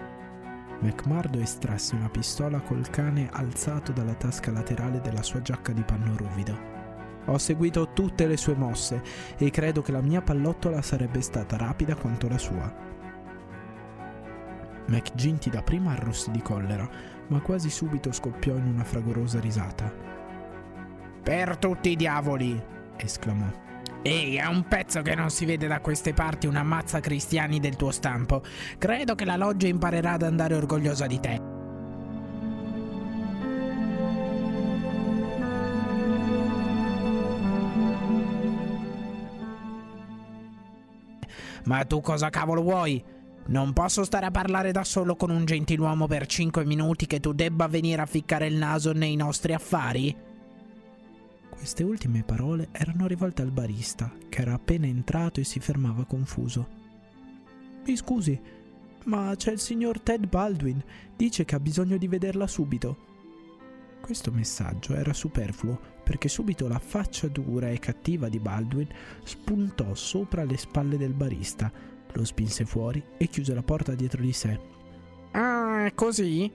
[0.81, 6.17] McMurdo estrasse una pistola col cane alzato dalla tasca laterale della sua giacca di panno
[6.17, 6.70] ruvido.
[7.31, 9.03] Ho seguito tutte le sue mosse
[9.39, 12.75] e credo che la mia pallottola sarebbe stata rapida quanto la sua.
[14.87, 16.89] McGinty dapprima arrossì di collera,
[17.29, 19.93] ma quasi subito scoppiò in una fragorosa risata.
[21.23, 22.61] Per tutti i diavoli!
[22.97, 23.47] esclamò.
[24.03, 27.77] Ehi, è un pezzo che non si vede da queste parti una mazza cristiani del
[27.77, 28.43] tuo stampo.
[28.77, 31.50] Credo che la loggia imparerà ad andare orgogliosa di te.
[41.65, 43.03] Ma tu cosa cavolo vuoi?
[43.47, 47.33] Non posso stare a parlare da solo con un gentiluomo per 5 minuti che tu
[47.33, 50.15] debba venire a ficcare il naso nei nostri affari?
[51.49, 56.69] Queste ultime parole erano rivolte al barista, che era appena entrato e si fermava confuso.
[57.85, 58.41] Mi scusi,
[59.05, 60.83] ma c'è il signor Ted Baldwin.
[61.17, 63.09] Dice che ha bisogno di vederla subito.
[64.01, 68.89] Questo messaggio era superfluo perché subito la faccia dura e cattiva di Baldwin
[69.23, 71.71] spuntò sopra le spalle del barista
[72.15, 74.59] lo spinse fuori e chiuse la porta dietro di sé.
[75.31, 76.51] Ah, è così?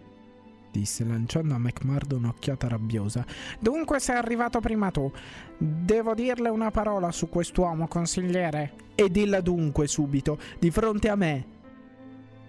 [0.70, 3.26] disse lanciando a McMurdo un'occhiata rabbiosa.
[3.58, 5.10] Dunque sei arrivato prima tu.
[5.58, 8.74] Devo dirle una parola su quest'uomo, consigliere.
[8.93, 11.45] E dilla dunque subito, di fronte a me,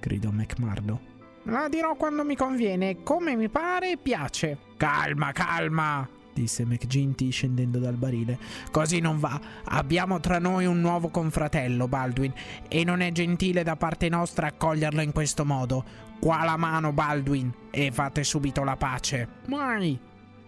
[0.00, 1.00] gridò McMurdo.
[1.44, 4.58] La dirò quando mi conviene, come mi pare e piace.
[4.76, 8.38] Calma, calma, disse McGinty scendendo dal barile.
[8.70, 9.40] Così non va.
[9.64, 12.32] Abbiamo tra noi un nuovo confratello, Baldwin,
[12.68, 15.84] e non è gentile da parte nostra accoglierlo in questo modo.
[16.20, 19.28] Qua la mano, Baldwin, e fate subito la pace.
[19.46, 19.98] Mai!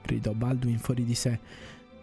[0.03, 1.39] gridò Baldwin fuori di sé.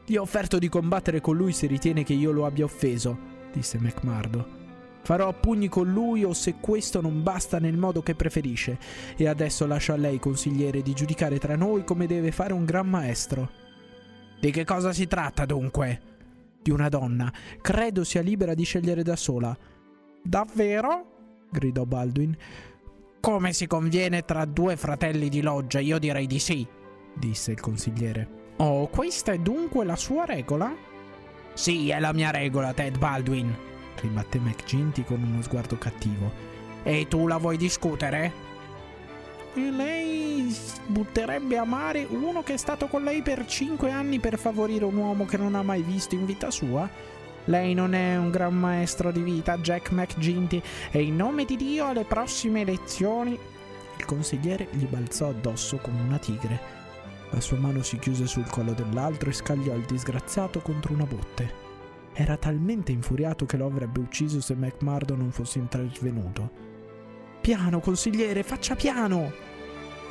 [0.06, 3.18] Gli ho offerto di combattere con lui se ritiene che io lo abbia offeso,
[3.52, 4.64] disse McMurdo.
[5.02, 8.80] Farò a pugni con lui o se questo non basta nel modo che preferisce.
[9.16, 12.90] E adesso lascio a lei, consigliere, di giudicare tra noi come deve fare un gran
[12.90, 13.65] maestro.
[14.40, 16.02] Di che cosa si tratta dunque?
[16.62, 17.32] Di una donna.
[17.62, 19.56] Credo sia libera di scegliere da sola.
[20.22, 21.48] Davvero?
[21.50, 22.36] gridò Baldwin.
[23.20, 25.80] Come si conviene tra due fratelli di loggia?
[25.80, 26.66] Io direi di sì,
[27.14, 28.28] disse il consigliere.
[28.58, 30.74] Oh, questa è dunque la sua regola?
[31.54, 33.54] Sì, è la mia regola, Ted Baldwin,
[34.00, 36.32] ribatté McGinty con uno sguardo cattivo.
[36.84, 38.32] E tu la vuoi discutere?
[39.58, 40.54] Lei
[40.88, 44.98] butterebbe a mare uno che è stato con lei per cinque anni per favorire un
[44.98, 46.90] uomo che non ha mai visto in vita sua?
[47.46, 51.86] Lei non è un gran maestro di vita, Jack McGinty, e in nome di Dio
[51.86, 53.38] alle prossime elezioni...
[53.98, 56.60] Il consigliere gli balzò addosso come una tigre.
[57.30, 61.64] La sua mano si chiuse sul collo dell'altro e scagliò il disgraziato contro una botte.
[62.14, 66.75] Era talmente infuriato che lo avrebbe ucciso se McMurdo non fosse intervenuto.
[67.46, 69.32] Piano, consigliere, faccia piano!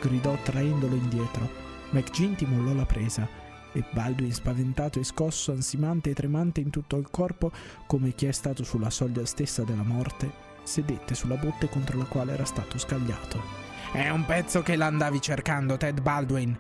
[0.01, 1.51] gridò traendolo indietro.
[1.91, 3.29] McGinty mollò la presa
[3.73, 7.51] e Baldwin, spaventato e scosso, ansimante e tremante in tutto il corpo,
[7.89, 10.31] come chi è stato sulla soglia stessa della morte,
[10.63, 13.43] sedette sulla botte contro la quale era stato scagliato.
[13.91, 16.57] È un pezzo che l'andavi cercando, Ted Baldwin,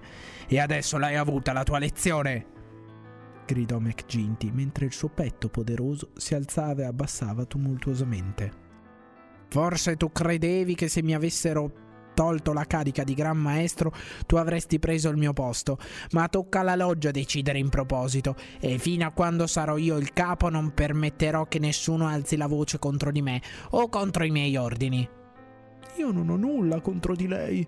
[0.48, 2.46] e adesso l'hai avuta la tua lezione!
[3.46, 8.63] gridò McGinty mentre il suo petto poderoso si alzava e abbassava tumultuosamente.
[9.54, 11.70] Forse tu credevi che se mi avessero
[12.12, 13.92] tolto la carica di gran maestro
[14.26, 15.78] tu avresti preso il mio posto,
[16.10, 20.48] ma tocca alla loggia decidere in proposito e fino a quando sarò io il capo
[20.48, 23.40] non permetterò che nessuno alzi la voce contro di me
[23.70, 25.08] o contro i miei ordini.
[25.98, 27.64] Io non ho nulla contro di lei,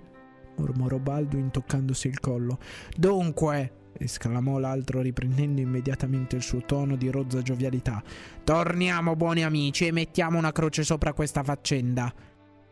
[0.56, 2.58] mormorò Baldwin toccandosi il collo.
[2.96, 8.02] Dunque, esclamò l'altro riprendendo immediatamente il suo tono di rozza giovialità.
[8.44, 12.12] Torniamo buoni amici e mettiamo una croce sopra questa faccenda.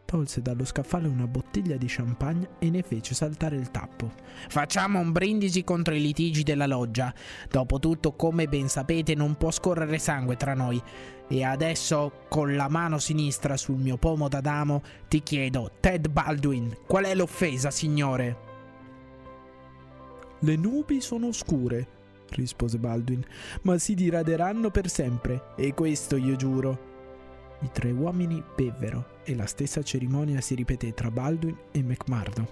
[0.05, 4.12] Tolse dallo scaffale una bottiglia di champagne e ne fece saltare il tappo.
[4.49, 7.12] Facciamo un brindisi contro i litigi della loggia.
[7.51, 10.81] Dopotutto, come ben sapete, non può scorrere sangue tra noi.
[11.27, 17.05] E adesso, con la mano sinistra sul mio pomo d'Adamo, ti chiedo, Ted Baldwin, qual
[17.05, 18.43] è l'offesa, signore?
[20.45, 21.86] Le nubi sono oscure,
[22.32, 23.24] rispose Baldwin,
[23.62, 26.92] ma si diraderanno per sempre, e questo io giuro.
[27.62, 32.47] I tre uomini bevvero e la stessa cerimonia si ripeté tra Baldwin e McMurdo.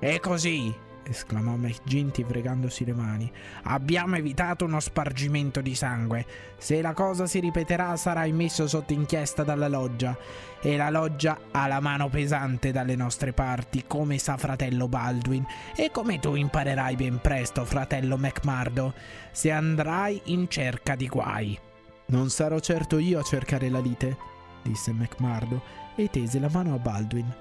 [0.00, 0.74] E così,
[1.08, 3.30] esclamò McGinty fregandosi le mani,
[3.64, 6.26] abbiamo evitato uno spargimento di sangue.
[6.58, 10.16] Se la cosa si ripeterà sarai messo sotto inchiesta dalla loggia
[10.60, 15.44] e la loggia ha la mano pesante dalle nostre parti, come sa fratello Baldwin
[15.74, 18.94] e come tu imparerai ben presto, fratello McMurdo,
[19.30, 21.58] se andrai in cerca di guai.
[22.06, 24.16] Non sarò certo io a cercare la lite,
[24.62, 25.62] disse McMurdo
[25.94, 27.34] e tese la mano a Baldwin.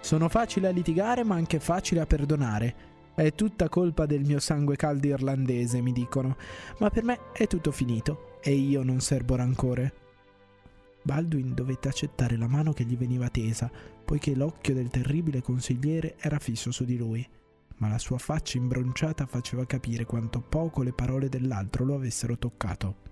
[0.00, 2.74] Sono facile a litigare ma anche facile a perdonare.
[3.20, 6.38] È tutta colpa del mio sangue caldo irlandese, mi dicono,
[6.78, 9.92] ma per me è tutto finito e io non serbo rancore.
[11.02, 13.70] Baldwin dovette accettare la mano che gli veniva tesa,
[14.06, 17.28] poiché l'occhio del terribile consigliere era fisso su di lui,
[17.76, 23.09] ma la sua faccia imbronciata faceva capire quanto poco le parole dell'altro lo avessero toccato.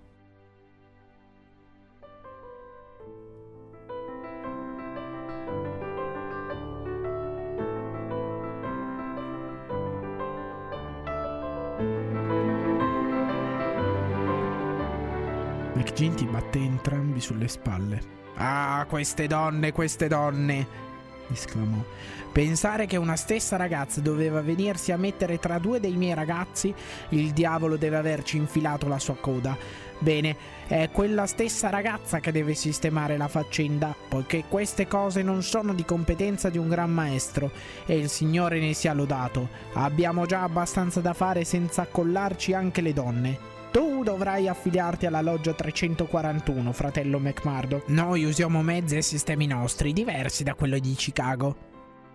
[15.89, 17.99] McGinty batté entrambi sulle spalle.
[18.35, 20.87] Ah, queste donne, queste donne!
[21.31, 21.83] esclamò.
[22.31, 26.73] Pensare che una stessa ragazza doveva venirsi a mettere tra due dei miei ragazzi,
[27.09, 29.57] il diavolo deve averci infilato la sua coda.
[29.97, 30.35] Bene,
[30.67, 35.85] è quella stessa ragazza che deve sistemare la faccenda, poiché queste cose non sono di
[35.85, 37.49] competenza di un gran maestro,
[37.87, 39.49] e il Signore ne sia lodato.
[39.73, 43.58] Abbiamo già abbastanza da fare senza accollarci anche le donne.
[43.71, 47.83] Tu dovrai affiliarti alla loggia 341, fratello McMurdo.
[47.87, 51.67] Noi usiamo mezzi e sistemi nostri, diversi da quello di Chicago.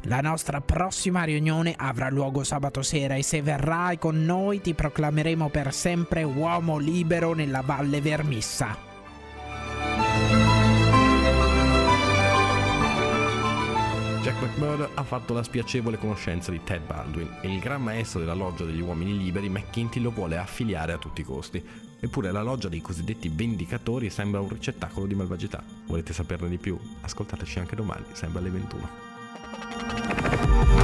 [0.06, 5.48] La nostra prossima riunione avrà luogo sabato sera e se verrai con noi ti proclameremo
[5.48, 8.93] per sempre uomo libero nella Valle Vermissa.
[14.54, 18.64] McMurdo ha fatto la spiacevole conoscenza di Ted Baldwin e il gran maestro della loggia
[18.64, 21.60] degli uomini liberi, McKinty, lo vuole affiliare a tutti i costi.
[21.98, 25.60] Eppure la loggia dei cosiddetti vendicatori sembra un ricettacolo di malvagità.
[25.86, 26.78] Volete saperne di più?
[27.00, 30.83] Ascoltateci anche domani, sempre alle 21.